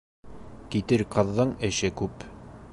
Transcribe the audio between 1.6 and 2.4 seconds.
эше күп.